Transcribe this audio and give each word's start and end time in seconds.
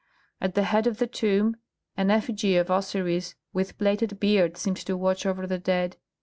At 0.41 0.55
the 0.55 0.63
head 0.63 0.87
of 0.87 0.97
the 0.97 1.05
tomb 1.05 1.57
an 1.95 2.09
effigy 2.09 2.57
of 2.57 2.71
Osiris 2.71 3.35
with 3.53 3.77
plaited 3.77 4.19
beard 4.19 4.57
seemed 4.57 4.77
to 4.77 4.97
watch 4.97 5.27
over 5.27 5.45
the 5.45 5.59
dead. 5.59 5.97